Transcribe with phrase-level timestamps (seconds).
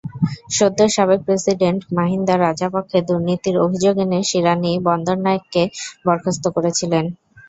[0.51, 5.63] সদ্য সাবেক প্রেসিডেন্ট মাহিন্দা রাজাপক্ষে দুর্নীতির অভিযোগ এনে শিরানি বন্দরনায়েককে
[6.05, 7.05] বরখাস্ত করেছিলেন।